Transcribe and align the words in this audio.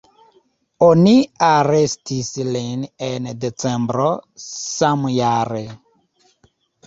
Oni 0.85 1.11
arestis 1.47 2.31
lin 2.55 2.87
en 3.09 3.27
decembro 3.43 4.07
samjare. 4.45 5.63